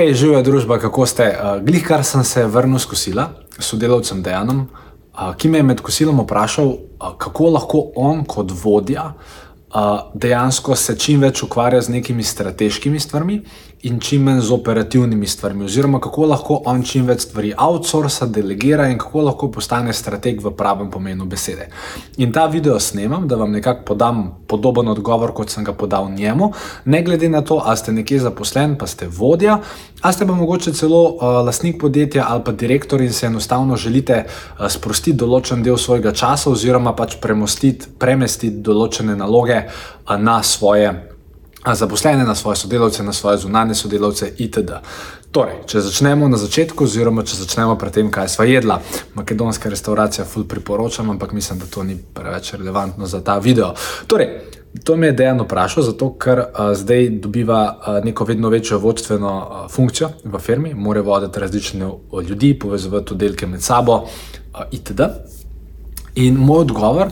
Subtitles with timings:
[0.00, 1.26] Hej, živijo družba, kako ste?
[1.28, 3.26] Uh, glih kar sem se vrnil s kosila
[3.58, 8.48] s sodelavcem Dejanom, uh, ki me je med kosilom vprašal, uh, kako lahko on kot
[8.62, 13.42] vodja uh, dejansko se čim več ukvarja z nekimi strateškimi stvarmi
[13.82, 18.88] in čim manj z operativnimi stvarmi, oziroma kako lahko on čim več stvari outsourca, delegira
[18.92, 21.70] in kako lahko postane strateg v pravem pomenu besede.
[22.20, 26.52] In ta video snemam, da vam nekako podam podoben odgovor, kot sem ga podal njemu,
[26.84, 29.58] ne glede na to, ali ste nekje zaposlen, pa ste vodja,
[30.00, 34.24] ali ste pa mogoče celo uh, lastnik podjetja ali pa direktor in se enostavno želite
[34.26, 41.09] uh, sprostiti določen del svojega časa oziroma pač premestiti določene naloge uh, na svoje
[41.66, 44.80] zaposlene, na svoje sodelavce, na svoje zunanje sodelavce itd.
[45.30, 48.80] Torej, če začnemo na začetku, oziroma če začnemo pri tem, kaj sva jedla.
[49.14, 53.74] Makedonska restauracija, ful priporočam, ampak mislim, da to ni preveč relevantno za ta video.
[54.10, 54.40] Torej,
[54.84, 59.30] to me je dejano vprašal, zato ker a, zdaj dobiva a, neko vedno večjo vodstveno
[59.38, 61.90] a, funkcijo v firmi, mora voditi različne
[62.28, 64.02] ljudi, povezovati oddelke med sabo
[64.52, 65.12] a, itd.
[66.14, 67.10] In moj odgovor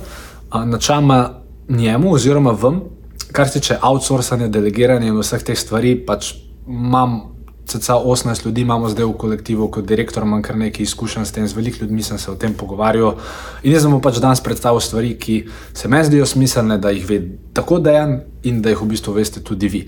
[0.51, 2.98] a, načama njemu oziroma vam
[3.33, 6.35] kar se tiče outsourcanja, delegiranja in vseh teh stvari, pač
[6.69, 7.21] imam
[7.69, 11.49] cca 18 ljudi, imamo zdaj v kolektivu kot direktor, imam kar nekaj izkušenj s tem,
[11.49, 13.19] z veliko ljudmi sem se o tem pogovarjal.
[13.63, 15.43] In jaz sem pač danes predstavil stvari, ki
[15.77, 17.21] se meni zdijo smiselne, da jih ve
[17.53, 19.85] tako dejan in da jih v bistvu veste tudi vi.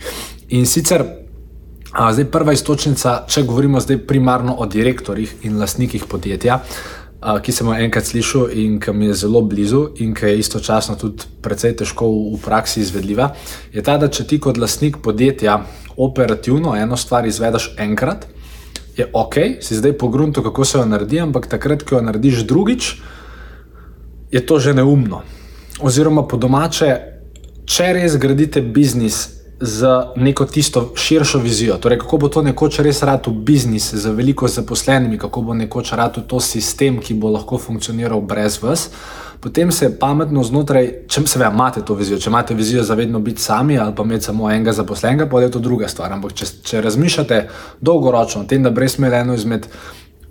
[0.49, 1.07] In sicer.
[1.91, 6.61] A, zdaj, prva istočnica, če govorimo zdaj primarno o direktorjih in lastnikih podjetja,
[7.21, 10.97] ki sem jo enkrat slišal in ki mi je zelo blizu, in ki je istočasno
[10.97, 13.35] tudi precej težko v, v praksi izvedljiva,
[13.73, 15.59] je ta, da če ti kot lastnik podjetja
[16.01, 18.27] operativno eno stvar izvedeš enkrat,
[18.97, 22.95] je ok, si zdaj pogrunto, kako se jo naredi, ampak takrat, ko jo narediš drugič,
[24.33, 25.23] je to že neumno.
[25.81, 26.89] Oziroma, po domače,
[27.69, 31.77] če res gradite biznis z neko tisto širšo vizijo.
[31.77, 36.21] Torej, kako bo to nekoč res rado biznis z veliko zaposlenimi, kako bo nekoč rado
[36.21, 38.89] to sistem, ki bo lahko funkcioniral brez vas.
[39.41, 42.95] Potem se je pametno znotraj, če se vam imate to vizijo, če imate vizijo za
[42.95, 46.13] vedno biti sami ali pa imeti samo enega zaposlenega, pa je to druga stvar.
[46.13, 47.49] Ampak če, če razmišljate
[47.81, 49.69] dolgoročno o tem, da brez smela eno izmed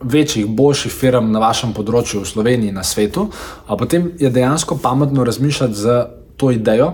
[0.01, 3.29] večjih, boljših firm na vašem področju v Sloveniji na svetu,
[3.67, 6.03] potem je dejansko pametno razmišljati z
[6.37, 6.93] to idejo,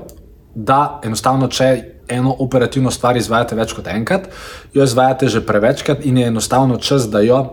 [0.56, 4.30] da enostavno, če eno operativno stvar izvajate več kot enkrat,
[4.74, 7.44] jo izvajate že prevečkrat in je enostavno čas, da jo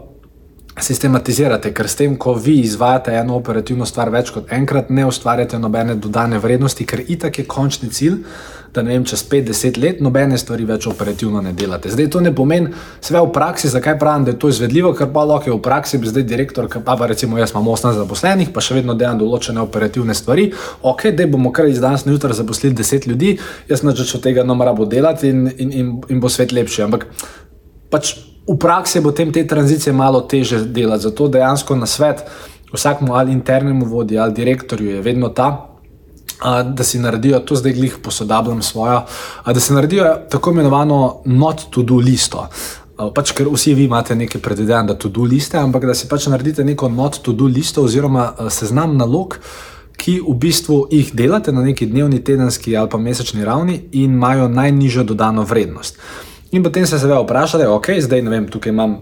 [0.81, 5.59] sistematizirate, ker s tem, ko vi izvajate eno operativno stvar več kot enkrat, ne ustvarjate
[5.61, 8.23] nobene dodane vrednosti, ker itak je končni cilj,
[8.75, 11.91] da ne vem, čez 5-10 let nobene stvari več operativno ne delate.
[11.93, 12.71] Zdaj to ne pomeni,
[13.05, 16.01] sve v praksi, zakaj pravim, da je to izvedljivo, ker pa lahko je v praksi,
[16.01, 19.61] bi zdaj direktor, pa, pa recimo jaz imam 18 zaposlenih, pa še vedno delam določene
[19.61, 20.49] operativne stvari.
[20.89, 23.35] Ok, da bomo kar iz danes na jutro zaposlili 10 ljudi,
[23.69, 26.87] jaz načrtujem od tega, no mora bo delati in, in, in, in bo svet lepši.
[26.87, 27.07] Ampak
[27.93, 28.15] pač
[28.49, 31.05] v praksi bo tem te tranzicije malo teže delati.
[31.11, 32.25] Zato dejansko na svet
[32.73, 35.72] vsakmu ali internemu vodji ali direktorju je vedno ta.
[36.43, 39.03] Da si naredijo, to zdaj glih posodabljam svojo,
[39.47, 42.49] da si naredijo tako imenovano not-to-do listo.
[43.15, 46.65] Pač, ker vsi vi imate neke predvidevanja, da to-do liste, ampak da si pač naredite
[46.65, 49.39] neko not-to-do listo oziroma seznam nalog,
[50.03, 54.49] ki v bistvu jih delate na neki dnevni, tedenski ali pa mesečni ravni in imajo
[54.49, 55.99] najnižjo dodano vrednost.
[56.53, 58.99] In potem se seveda vprašate, ok, zdaj ne vem, tukaj imam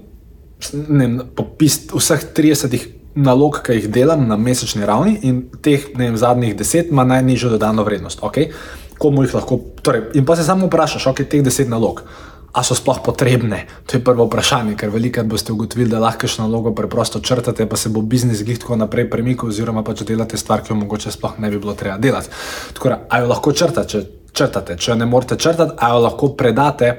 [0.73, 6.57] vem, popis vseh 30 nalog, ki jih delam na mesečni ravni in teh vem, zadnjih
[6.57, 8.21] 10 ima najnižjo dodano vrednost.
[8.23, 8.51] Okay?
[8.99, 12.03] Komu jih lahko, torej, in pa se samo vprašaš, ok, teh 10 nalog.
[12.51, 13.67] A so sploh potrebne?
[13.87, 17.79] To je prvo vprašanje, ker velikrat boste ugotovili, da lahko še nalogo preprosto črtate, pa
[17.79, 21.15] se bo biznis glih tako naprej premikal, oziroma pa če delate stvar, ki jo mogoče
[21.15, 22.33] sploh ne bi bilo treba delati.
[22.75, 24.03] Tako da, a jo lahko črtate, če
[24.35, 26.91] črtate, če ne morete črtati, a jo lahko predate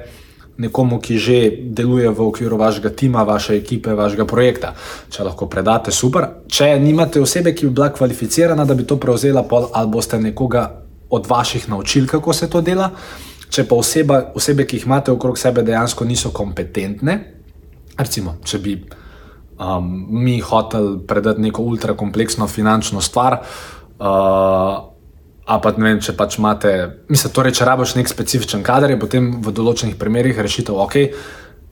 [0.58, 1.38] nekomu, ki že
[1.72, 4.74] deluje v okviru vašega tima, vaše ekipe, vašega projekta.
[5.10, 6.44] Če lahko predate, super.
[6.48, 11.26] Če nimate osebe, ki bi bila kvalificirana, da bi to prevzela, ali boste nekoga od
[11.28, 12.90] vaših naučili, kako se to dela.
[13.52, 17.18] Če pa oseba, osebe, ki jih imate okrog sebe, dejansko niso kompetentne,
[17.98, 18.76] recimo, če bi
[19.60, 19.90] um,
[20.22, 23.40] mi hoteli predati neko ultrakompleksno finančno stvar.
[24.00, 24.91] Uh,
[25.46, 26.72] A pa ne vem, če pač imate,
[27.10, 30.98] mislim, torej, če rabiš nek specifičen kader, je potem v določenih primerjih rešitev ok.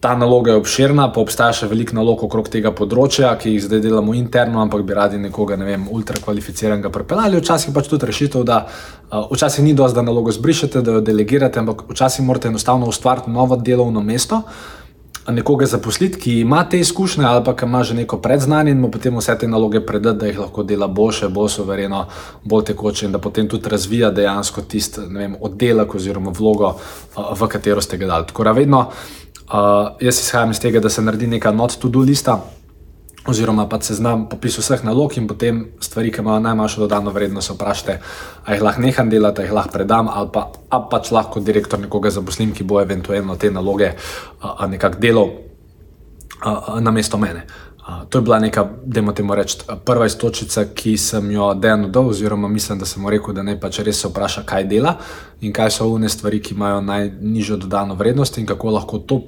[0.01, 3.83] Ta naloga je obširna, pa obstaja še veliko nalog okrog tega področja, ki jih zdaj
[3.85, 7.39] delamo interno, ampak bi radi nekoga, ne vem, ultrakvalificiranega pripeljali.
[7.39, 11.61] Včasih pač tudi rešitev, da uh, včasih ni dovolj, da nalogo zbrišete, da jo delegirate,
[11.61, 14.41] ampak včasih morate enostavno ustvariti novo delovno mesto.
[14.41, 14.80] Uh,
[15.31, 19.17] nekoga zaposliti, ki ima te izkušnje ali pa ima že neko predznanje in mu potem
[19.17, 22.07] vse te naloge predati, da jih lahko dela boljše, bolj sovereno,
[22.45, 25.01] bolj tekoče in da potem tudi razvija dejansko tisti
[25.41, 26.77] oddelek oziroma vlogo,
[27.17, 28.27] v katero ste ga dali.
[28.27, 28.87] Tako da vedno
[29.51, 29.57] Uh,
[30.01, 32.37] jaz izhajam iz tega, da se naredi neka not-to-do lista,
[33.27, 37.51] oziroma pa se znam popis vseh nalog in potem stvari, ki imajo najmanjšo dodano vrednost,
[37.51, 37.99] vprašate,
[38.45, 41.81] ali jih lahko neham delati, ali jih lahko predam, ali pa, ali pač lahko direktor
[41.81, 45.31] nekoga zaposlim, ki bo eventualno te naloge uh, nekako delal
[46.81, 47.45] na mesto mene.
[47.81, 52.09] Uh, to je bila neka, da imamo reči, prva istočica, ki sem jo dejal dol,
[52.09, 54.97] oziroma mislim, da sem mu rekel, da naj pač res se vpraša, kaj dela
[55.41, 59.21] in kaj so une stvari, ki imajo najnižjo dodano vrednost in kako lahko to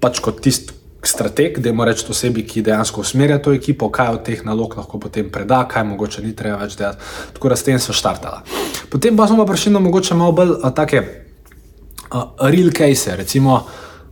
[0.00, 4.22] pač kot tisti strateg, da mu rečemo osebi, ki dejansko usmerja to ekipo, kaj od
[4.26, 7.02] teh nalog lahko potem preda, kaj mogoče ni treba več delati.
[7.34, 8.42] Tako da s tem so štartala.
[8.90, 11.02] Potem pa smo pa prišli na mogoče malo bolj a, take
[12.10, 13.64] a, real case, recimo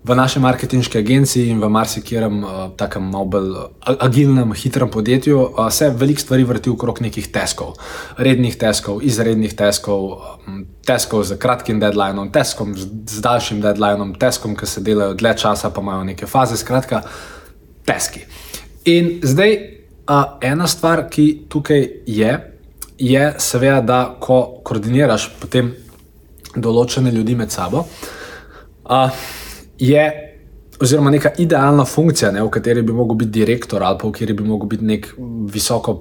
[0.05, 2.37] v naši marketinški agenciji in v marsikjerem
[2.81, 3.51] takem malo bolj
[3.85, 7.75] agilnem, hitrem podjetju se veliko stvari vrti okrog nekih teskov,
[8.17, 10.23] rednih teskov, izrednih teskov,
[10.87, 15.85] teskov z kratkim deadlineom, teskom z daljšim deadlineom, teskom, ki se delajo dlje časa, pa
[15.85, 17.03] imajo neke faze, skratka,
[17.85, 18.25] teski.
[18.89, 19.59] In zdaj
[20.41, 22.33] ena stvar, ki tukaj je,
[22.99, 25.75] je seveda, da ko koordiniraš potem
[26.57, 27.85] določene ljudi med sabo,
[29.81, 30.37] je,
[30.81, 34.37] oziroma neka idealna funkcija, ne, v kateri bi lahko bil direktor ali pa v kateri
[34.37, 35.09] bi lahko bil nek
[35.53, 35.97] visoko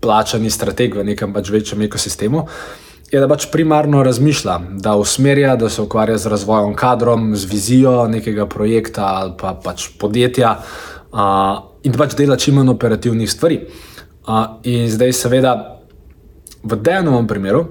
[0.00, 2.46] plačani strateg v nekem pač večjem ekosistemu.
[3.12, 8.08] Je da pač primarno razmišlja, da usmerja, da se ukvarja z razvojem kadrom, z vizijo
[8.10, 11.20] nekega projekta ali pa pač podjetja uh,
[11.86, 13.60] in da pač dela čim manj operativnih stvari.
[14.26, 15.52] Uh, in zdaj, seveda,
[16.66, 17.62] v dejanovem primeru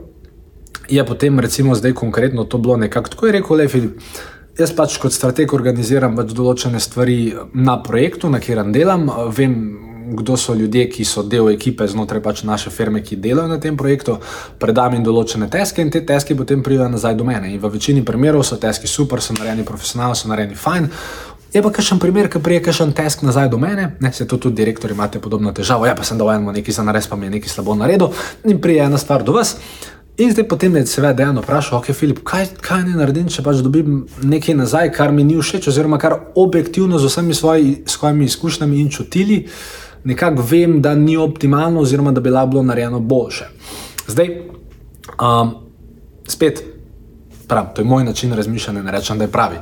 [0.87, 3.99] je potem, recimo, zdaj konkretno to bilo nekako tako, je rekel Le Filip.
[4.55, 9.09] Jaz pač kot strateg organiziram pač določene stvari na projektu, na katerem delam.
[9.35, 9.55] Vem,
[10.15, 13.75] kdo so ljudje, ki so del ekipe znotraj pač naše firme, ki delajo na tem
[13.75, 14.15] projektu.
[14.61, 17.51] Predam jim določene teske in te teske potem pridejo nazaj do mene.
[17.51, 20.87] In v večini primerov so teski super, so narejeni profesionalno, so narejeni fajn.
[21.55, 24.61] Je pa kakšen primer, ki prije kakšen tesk nazaj do mene, ne se to tudi
[24.61, 25.83] direktori imate podobno težavo.
[25.87, 28.15] Ja, pa sem dal eno nekaj za nares, pa mi je nekaj slabo naredil
[28.47, 29.57] in prije ena stvar do vas.
[30.17, 33.59] In zdaj potem je seveda dejano vprašal, ok, Filip, kaj, kaj ne naredim, če pač
[33.63, 38.79] dobim nekaj nazaj, kar mi ni všeč, oziroma kar objektivno z vsemi svoji, svojimi izkušnjami
[38.79, 39.41] in čutili,
[40.07, 43.49] nekako vem, da ni optimalno, oziroma da bi lahko bilo narejeno boljše.
[44.07, 44.31] Zdaj,
[45.19, 45.51] um,
[46.31, 46.61] spet,
[47.51, 49.59] prav, to je moj način razmišljanja, ne rečem, da je pravi.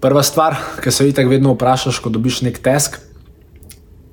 [0.00, 3.00] Prva stvar, ki se itak vedno vprašaš, ko dobiš nek tesk,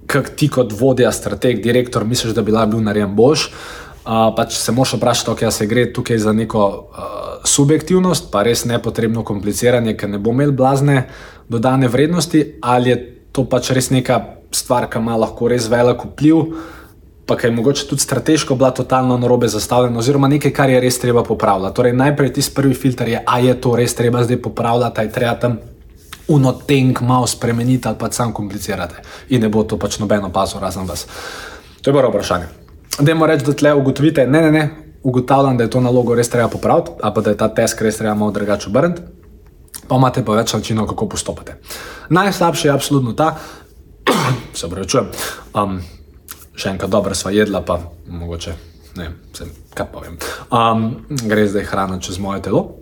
[0.10, 3.54] kak ti kot vodja, strateg, direktor, misliš, da bi lahko bil narejen boljši
[4.04, 7.06] pač se moraš vprašati, ali se gre tukaj za neko uh,
[7.46, 11.08] subjektivnost, pa res nepotrebno kompliciranje, ker ne bo imel blazne
[11.50, 13.00] dodane vrednosti, ali je
[13.32, 14.20] to pač res neka
[14.52, 16.54] stvar, ki ima lahko res velik vpliv,
[17.30, 20.98] pa ki je mogoče tudi strateško bila totalno narobe zastavljena, oziroma nekaj, kar je res
[21.00, 21.76] treba popravljati.
[21.76, 25.36] Torej, najprej tisti prvi filter je, a je to res treba zdaj popravljati, ali treba
[25.40, 25.60] tam.
[26.30, 29.02] Unotenk malo spremeniti ali pa sam komplicirate,
[29.34, 31.08] in ne bo to pač nobeno pazo razen vas.
[31.82, 32.59] To je prvo vprašanje.
[33.00, 34.70] Dajmo reči, da tle ugotovite, ne, ne, ne,
[35.04, 37.98] ugotavljam, da je to nalogo res treba popraviti, ali pa da je ta test res
[37.98, 39.02] treba malo drugače obrniti,
[39.88, 41.56] pa imate pa več načinov, kako postopate.
[42.10, 43.36] Najslabši je absolutno ta,
[44.58, 45.08] se upravičujem,
[45.56, 45.80] um,
[46.56, 48.56] še enkrat dobro sva jedla, pa mogoče,
[49.00, 50.20] ne vem, kaj povem.
[50.52, 52.79] Um, gre zdaj hrana čez moje telo.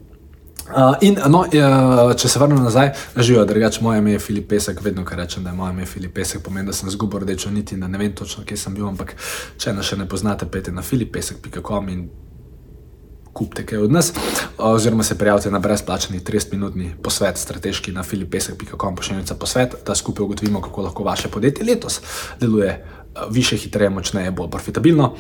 [0.68, 4.81] Uh, in, no, uh, če se vrnem nazaj, živijo, drugače moje ime je Filip Pesek,
[4.84, 7.78] vedno kar rečem, da je moje ime Filip Pesek, pomeni, da sem zgubil rdečo niti,
[7.78, 9.16] da ne vem točno, kje sem bil, ampak
[9.57, 12.07] če nas še ne poznate, pejte na filipesek.com in
[13.38, 14.12] kupite kaj od nas,
[14.57, 20.62] oziroma se prijavite na brezplačni 30-minutni posvet strateški na filipesek.com, pošiljnica posvet, da skupaj ugotovimo,
[20.62, 22.02] kako lahko vaše podjetje letos
[22.40, 22.86] deluje
[23.30, 25.14] više, hitreje, močneje, bolj profitabilno.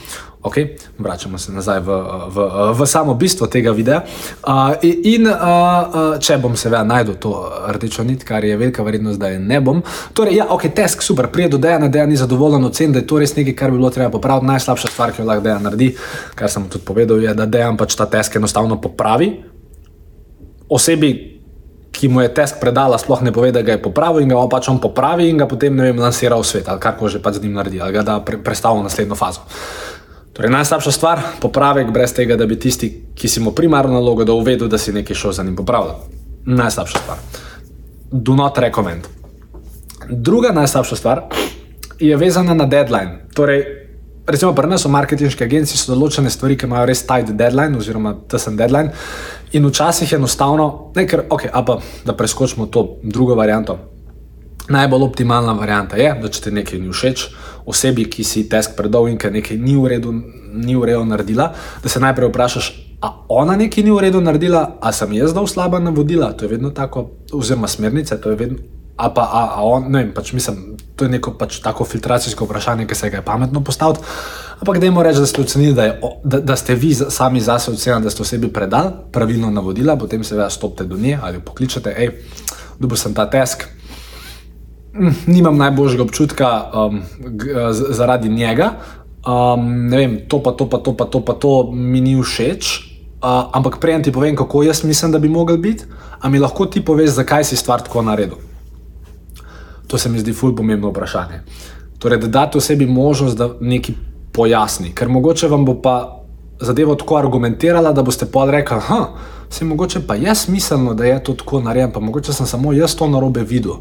[0.43, 1.97] Okay, vračamo se nazaj v,
[2.35, 2.47] v,
[2.79, 4.01] v samo bistvo tega videa.
[4.47, 7.33] Uh, in uh, če bom seveda najdel to
[7.67, 9.81] rdečo nit, kar je velika verjetnost, da je ne bom.
[10.13, 13.07] Torej, ja, ok, tesk, super, prije do dejanja, da je ni zadovoljen, ocen, da je
[13.07, 14.47] to res nekaj, kar bi bilo treba popraviti.
[14.47, 15.93] Najslabša stvar, ki jo lahko dejan naredi,
[16.35, 19.31] kar sem tudi povedal, je, da dejan pač ta tesk enostavno popravi.
[20.69, 21.36] Osebi,
[21.97, 24.69] ki mu je test predala, sploh ne pove, da ga je popravil in ga pač
[24.69, 27.43] on popravi in ga potem ne vem, lansira v svet ali kar že pač z
[27.47, 29.41] njim naredi ali ga da pre, predstavlja v naslednjo fazo.
[30.37, 34.37] Torej, najslabša stvar, popravek brez tega, da bi tisti, ki si mu primarno nalogo, da
[34.37, 36.13] uvedu, da si nekaj šel za njim popravljati.
[36.45, 37.17] Najslabša stvar.
[38.11, 39.07] Do not recommend.
[40.09, 41.23] Druga najslabša stvar
[41.99, 43.25] je vezana na deadline.
[43.33, 43.65] Torej,
[44.27, 48.13] recimo pri nas v marketinški agenciji so določene stvari, ki imajo res tight deadline oziroma
[48.29, 48.93] tesen deadline.
[49.51, 53.77] In včasih je enostavno, ne, ker, okay, pa, da preskočimo to drugo varianto.
[54.69, 57.27] Najbolj optimalna varianta je, da če ti nekaj ni všeč,
[57.65, 60.11] osebi, ki si tesk predal in ki nekaj ni v redu,
[60.53, 64.65] ni v redu naredila, da se najprej vprašaš, a ona nekaj ni v redu naredila,
[64.81, 68.76] a sem jaz dal slaba navodila, to je vedno tako, oziroma smernice, to je vedno.
[68.97, 72.47] A pa, a, a on, ne vem, pač mislim, to je neko pač tako filtracijsko
[72.47, 74.01] vprašanje, ki se ga je pametno postaviti.
[74.57, 78.07] Ampak dajmo reči, da ste ocenili, da, je, da, da ste vi sami zase ocenili,
[78.07, 82.09] da ste osebi predali pravilno navodila, potem se več stopite do nje ali pokličete, hej,
[82.81, 83.67] dobil sem ta tesk.
[84.97, 87.03] Hm, nimam najboljšega občutka um,
[87.69, 88.71] zaradi njega,
[89.21, 92.73] um, ne vem, to pa, to pa, to pa, to pa, to mi ni všeč.
[93.17, 95.85] Uh, ampak prej ti povem, kako jaz mislim, da bi mogel biti,
[96.21, 98.46] a mi lahko ti poveš, zakaj si stvar tako naredil.
[99.87, 101.41] To se mi zdi fulj pomembno vprašanje.
[101.99, 103.95] Torej, da date osebi možnost, da nekaj
[104.33, 106.23] pojasni, ker mogoče vam bo pa
[106.61, 109.07] zadevo tako argumentirala, da boste pa rekli, da
[109.49, 112.95] se mogoče pa jaz smiselno, da je to tako narejeno, pa mogoče sem samo jaz
[112.95, 113.73] to narobe videl.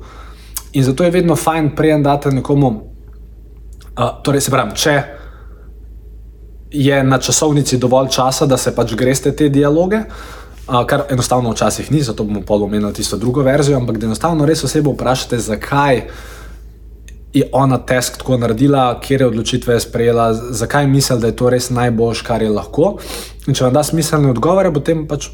[0.73, 5.03] In zato je vedno fajn, prej date nekomu, uh, torej se pravi, če
[6.71, 10.03] je na časovnici dovolj časa, da se pač greste te dialoge.
[10.67, 14.65] Kar enostavno včasih ni, zato bomo pol omenili tisto drugo verzijo, ampak da enostavno res
[14.65, 16.03] osebo vprašate, zakaj
[17.33, 21.51] je ona test tako naredila, kje je odločitve je sprejela, zakaj misli, da je to
[21.51, 22.97] res najboljš, kar je lahko.
[23.47, 25.29] In če vam da smiselne odgovore, potem pač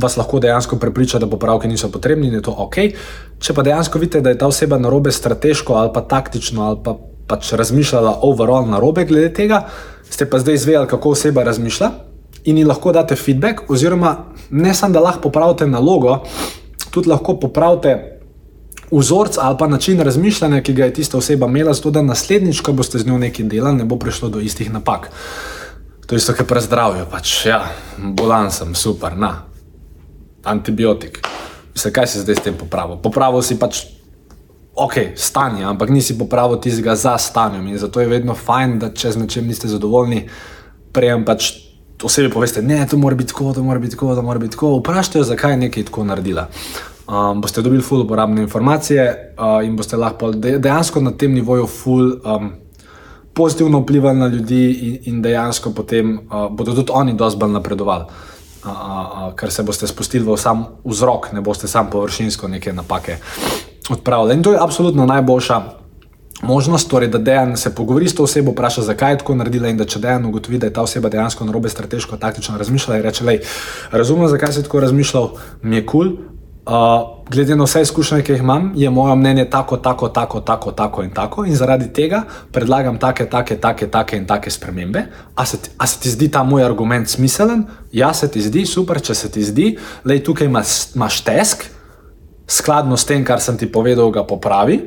[0.00, 2.76] vas lahko dejansko prepriča, da popravki niso potrebni in je to ok.
[3.40, 6.78] Če pa dejansko vidite, da je ta oseba na robe strateško ali pa taktično ali
[6.84, 6.96] pa
[7.28, 9.66] pač razmišljala overall na robe glede tega,
[10.10, 11.90] ste pa zdaj izvedeli, kako oseba razmišlja
[12.44, 14.16] in ji lahko date feedback, oziroma
[14.50, 16.18] ne samo da lahko popravite nalogo,
[16.90, 18.20] tudi lahko popravite
[18.90, 22.72] vzorec ali pa način razmišljanja, ki ga je tista oseba imela, zato da naslednjič, ko
[22.72, 25.10] boste z njo nekaj delali, ne bo prišlo do istih napak.
[26.06, 27.04] To je isto, kar pri zdravju.
[27.10, 27.60] Pač, ja,
[27.98, 29.44] bolan sem, super, na,
[30.42, 31.20] antibiotik.
[31.74, 32.98] Vse, kaj si zdaj s tem popravil?
[32.98, 33.84] Popravil si pač
[34.74, 37.68] ok, stanje, ampak nisi popravil tistega za stanjem.
[37.70, 40.24] In zato je vedno fajn, da če z nečem niste zadovoljni,
[40.92, 41.52] prejem pač
[42.02, 44.76] osebi poveste, ne, to mora biti tako, to mora biti tako, to mora biti tako.
[44.78, 46.48] Vprašajte jo, zakaj je nekaj tako naredila.
[47.08, 52.12] Um, boste dobili ful uporabne informacije uh, in boste lahko dejansko na tem nivoju ful.
[52.24, 52.52] Um,
[53.34, 58.04] Pozitivno vplivali na ljudi, in, in dejansko potem uh, bodo tudi oni dosti bolj napredovali,
[58.04, 63.16] uh, uh, ker se boste spustili v sam vzrok, ne boste samo površinsko neke napake
[63.90, 64.34] odpravili.
[64.34, 65.79] In to je absolutno najboljša
[66.42, 69.76] možnost, torej, da dejan se pogovori s to osebo, vpraša, zakaj je tako naredila in
[69.76, 73.04] da če dejan ugotovi, da je ta oseba dejansko na robe strateško, taktično razmišljala in
[73.04, 73.40] reče, lej,
[73.90, 75.30] razumem, zakaj si tako razmišljal,
[75.62, 76.12] mi je kul.
[76.16, 76.30] Cool.
[76.70, 80.70] Uh, glede na vse izkušnje, ki jih imam, je moje mnenje tako, tako, tako, tako,
[80.72, 85.02] tako in tako, in zaradi tega predlagam take, take, take, take in take spremembe.
[85.34, 87.64] A se, a se ti zdi ta moj argument smiselen?
[87.92, 91.64] Ja, se ti zdi super, če se ti zdi, da je tukaj imaš tesk,
[92.46, 94.78] skladno s tem, kar sem ti povedal, ga popravi.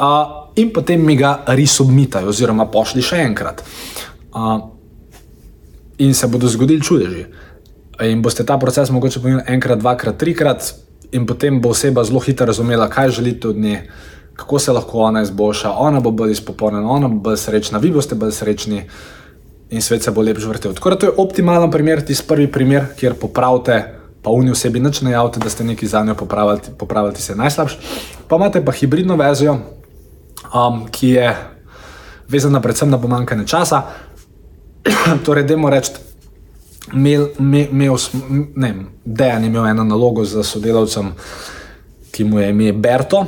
[0.00, 3.60] Uh, in potem mi ga resubmitaj, oziroma pošli še enkrat.
[4.32, 4.56] Uh,
[6.00, 7.26] in se bodo zgodili čudeži.
[8.08, 10.70] In boste ta proces mogoče pomenili enkrat, dvakrat, trikrat,
[11.12, 13.82] in potem bo oseba zelo hitro razumela, kaj želite od nje,
[14.34, 18.14] kako se lahko ona izboljša, ona bo bolj izpopolnjena, ona bo bolj srečna, vi boste
[18.14, 18.84] bolj srečni
[19.70, 20.72] in svet se bo lepše vrtel.
[20.74, 23.82] Tako da to je optimalen primer, tisti prvi primer, kjer popravite
[24.22, 27.36] pa v njej osebi nič ne javite, da ste nekaj za njo popravili, popravili se
[27.36, 27.78] najslabše.
[28.28, 29.58] Pa imate pa hibridno verzijo,
[30.54, 31.36] um, ki je
[32.28, 33.82] vezana predvsem na pomankanje časa.
[35.24, 35.92] torej, da moramo reči,
[39.04, 41.12] Dejan je imel eno nalogo za sodelavcem,
[42.10, 43.26] ki mu je ime Berto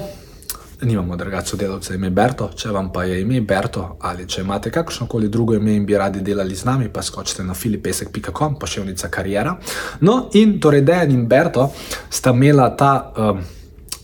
[0.85, 5.07] nimamo drugače sodelavca, ime Berto, če vam pa je ime Berto ali če imate kakršno
[5.07, 9.57] koli drugo ime in bi radi delali z nami, pa skočite na filipesek.com, pošiljnica karijera.
[10.01, 11.69] No, in torej Dejan in Berto
[12.11, 13.43] sta imela ta, um,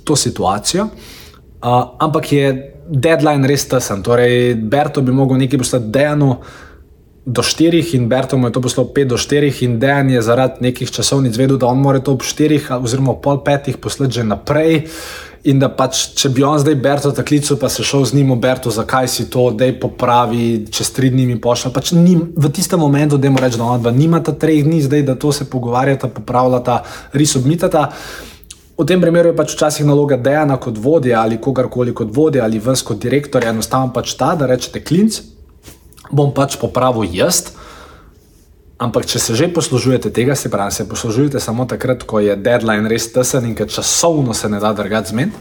[0.04, 2.50] to situacijo, uh, ampak je
[2.88, 4.02] deadline res tesen.
[4.02, 6.38] Torej, Berto bi mogel nekaj postati Dejanu.
[7.28, 10.64] Do štirih, in Berto mu je to poslal pet do štirih, in Dejan je zaradi
[10.64, 14.86] nekih časovnic vedel, da on mora to ob štirih, oziroma pol petih poslati že naprej.
[15.44, 18.32] In da pač, če bi on zdaj Berto tako klical, pa se šel z njim,
[18.40, 21.70] Berto, zakaj si to, da je popravi, čez tri dni mi pošlje.
[21.72, 25.32] Pač nim, v tistem momentu, da jim rečem, da nimata treh dni, zdaj da to
[25.32, 27.90] se pogovarjata, popravljata, res obmitata.
[28.78, 32.60] V tem primeru je pač včasih naloga Dejana kot vodja ali kogarkoli kot vodja ali
[32.62, 35.18] vas kot direktor, enostavno pač ta, da rečete klinc,
[36.14, 37.58] bom pač popravil jaz.
[38.78, 42.86] Ampak, če se že poslužujete tega, se pravi, se poslužujete samo takrat, ko je deadline
[42.86, 45.34] res tesen in ker časovno se ne da drugače zmed.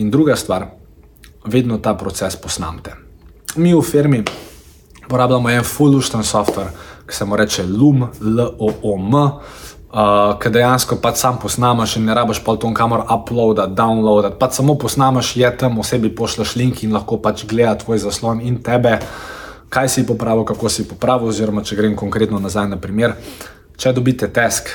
[0.00, 0.70] In druga stvar,
[1.44, 2.96] vedno ta proces posnamete.
[3.60, 4.24] Mi v firmi
[5.04, 6.72] uporabljamo en fullušten software,
[7.04, 9.12] ki se mu reče LUM, L-O-O-M,
[9.94, 14.58] uh, ki dejansko pač sam posnamaš in ne rabiš pa to kamor uploadati, downloadati, pač
[14.58, 18.98] samo posnamaš, je tam osebi pošleš link in lahko pač gleda tvoj zaslon in tebe
[19.74, 23.14] kaj si popravil, kako si popravil, oziroma če grem konkretno nazaj na primer.
[23.76, 24.68] če dobite tesk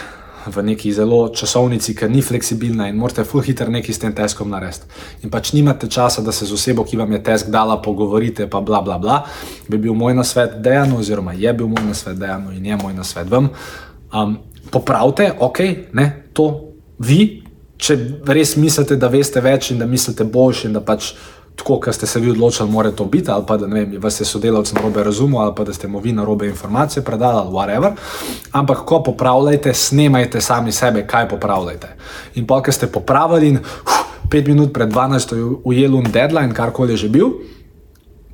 [0.48, 4.50] v neki zelo časovnici, ki ni fleksibilna in morate full hitro nekaj s tem teskom
[4.52, 4.88] narediti.
[5.24, 8.60] In pač nimate časa, da se z osebo, ki vam je tesk dala, pogovorite, pa
[8.60, 9.24] bla bla bla,
[9.68, 13.30] bi bil moj nasvet dejanu, oziroma je bil moj nasvet dejanu in je moj nasvet
[13.32, 13.50] vam.
[14.12, 14.40] Um,
[14.72, 15.60] popravite, ok,
[15.94, 16.50] ne, to
[17.00, 17.44] vi,
[17.80, 17.98] če
[18.28, 21.14] res mislite, da veste več in da mislite boljše in da pač
[21.60, 24.26] tako, kot ste se vi odločili, mora to biti, ali pa da vem, vas je
[24.26, 27.52] sodelavec na robe razumel, ali pa da ste mu vi na robe informacije predali, ali
[27.52, 27.96] whatever.
[28.52, 31.96] Ampak, ko popravljate, snemajte sami sebe, kaj popravljate.
[32.36, 34.00] In pa, ker ste popravili in uf,
[34.32, 35.36] pet minut pred 12.
[35.64, 37.34] ujeli un deadline, karkoli je že bil,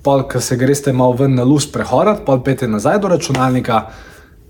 [0.03, 3.85] pa, ker se greste malo ven na lust prehorat, pa pete nazaj do računalnika.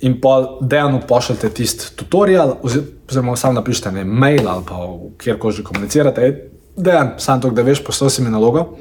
[0.02, 4.76] In pa dejano pošljete tisti tutorial, oziroma samo napišete ne mail ali pa
[5.24, 8.76] kjerkoli že komunicirate, dejan, samo to, da veš, poslal si mi nalogo.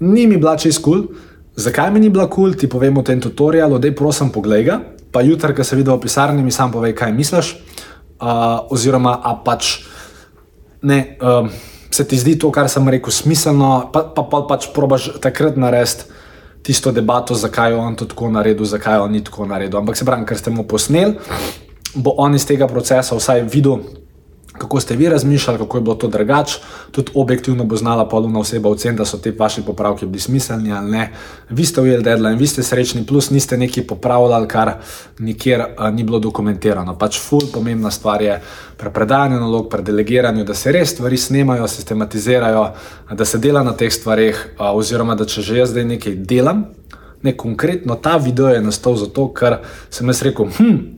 [0.00, 1.16] Ni mi bila čez kul, cool.
[1.56, 2.58] zakaj mi ni bila kul, cool?
[2.58, 4.80] ti povem v tem tutorialu, je prosim poglej ga,
[5.12, 7.56] pa jutri, ko se vidi v pisarni, mi sam povej, kaj misliš.
[8.18, 9.86] Uh, oziroma, a pač
[10.82, 11.46] ne, uh,
[11.90, 16.10] se ti zdi to, kar sem rekel, smiselno, pa, pa, pa pač probaš takrat narediti
[16.68, 19.78] tisto debato, zakaj je on to tako naredil, zakaj on ni tako naredil.
[19.80, 21.14] Ampak se pravi, ker ste mu posneli,
[21.96, 23.78] bo on iz tega procesa vsaj videl
[24.58, 26.58] kako ste vi razmišljali, kako je bilo to drugače.
[26.90, 30.90] Tudi objektivno bo znala polna oseba oceniti, da so ti vaši popravki bili smiselni ali
[30.90, 31.12] ne.
[31.50, 34.72] Vi ste ujeli deadline, vi ste srečni, plus niste nekaj popravljali, kar
[35.18, 36.98] nikjer uh, ni bilo dokumentirano.
[36.98, 38.40] Pač ful, pomembna stvar je
[38.76, 42.66] pri predajanju nalog, pri delegiranju, da se res stvari snemajo, sistematizirajo,
[43.12, 46.64] da se dela na teh stvarih, uh, oziroma da če že jaz zdaj nekaj delam.
[47.22, 49.58] Ne, konkretno ta video je nastal zato, ker
[49.90, 50.97] sem jaz rekel, hm,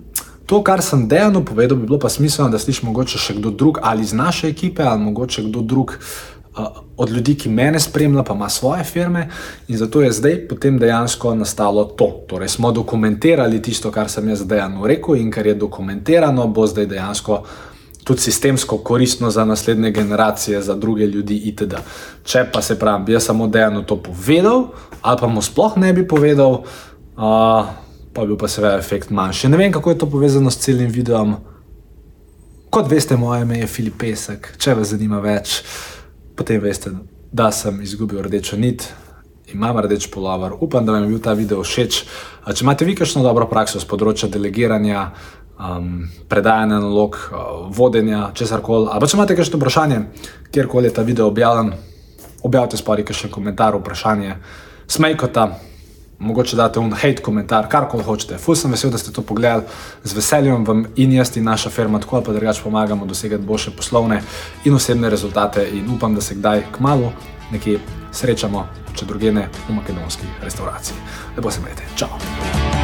[0.50, 3.78] To, kar sem dejano povedal, bi bilo pa smiselno, da slišiš mogoče še kdo drug
[3.86, 8.34] ali iz naše ekipe, ali mogoče kdo drug uh, od ljudi, ki mene spremlja, pa
[8.34, 9.28] ima svoje firme.
[9.68, 12.08] In zato je zdaj potem dejansko nastalo to.
[12.26, 16.88] Torej, smo dokumentirali tisto, kar sem jaz dejano rekel, in kar je dokumentirano, bo zdaj
[16.90, 17.44] dejansko.
[18.04, 21.78] Tudi sistemsko koristno za naslednje generacije, za druge ljudi, itd.
[22.24, 25.92] Če pa se pravi, bi jaz samo dejano to povedal, ali pa mu sploh ne
[25.92, 26.64] bi povedal,
[27.14, 27.70] uh,
[28.20, 29.48] pa bil pa seveda efekt manjši.
[29.48, 31.38] Ne vem, kako je to povezano s celim videom.
[32.70, 35.62] Kot veste, moje ime je Filip Pesek, če vas zanima več,
[36.36, 36.92] potem veste,
[37.32, 38.84] da sem izgubil rdečo nit.
[39.54, 42.02] Imam rdeč polovar, upam, da vam je bil ta video všeč.
[42.44, 45.06] Če imate vi kakšno dobro prakso z področja delegiranja,
[45.56, 50.04] um, predajanja nalog, uh, vodenja, česar koli, ali če imate kakšno vprašanje,
[50.52, 51.72] kjerkoli je ta video objavljen,
[52.44, 54.36] objavite spori kakšen komentar, vprašanje,
[54.86, 55.48] smejkota
[56.20, 58.38] mogoče date un hate komentar, karkoli hočete.
[58.38, 59.64] Ful sem vesel, da ste to pogledali,
[60.04, 64.22] z veseljem vam in jaz in naša firma tako ali drugače pomagamo dosegati boljše poslovne
[64.64, 67.12] in osebne rezultate in upam, da se kdaj k malu
[67.52, 67.78] nekje
[68.12, 70.96] srečamo, če drugene v makedonski restauraciji.
[71.36, 71.82] Lepo se imejte.
[71.96, 72.79] Čau!